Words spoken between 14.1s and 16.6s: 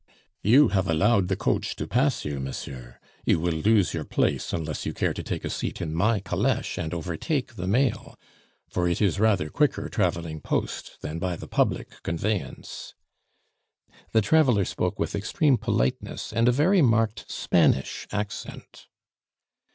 The traveler spoke with extreme politeness and a